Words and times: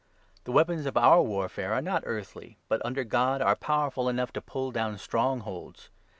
The 0.45 0.51
weapons 0.51 0.87
for 0.89 0.97
our 0.97 1.21
warfare 1.21 1.73
are 1.73 1.79
not 1.83 2.05
4 2.05 2.11
earthly, 2.11 2.57
but, 2.67 2.83
under 2.83 3.03
God, 3.03 3.39
are 3.39 3.55
powerful 3.55 4.09
enough 4.09 4.33
to 4.33 4.41
pull 4.41 4.71
down 4.71 4.97
strongholds. 4.97 5.91